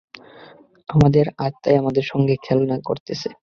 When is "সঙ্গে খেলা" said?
2.11-2.77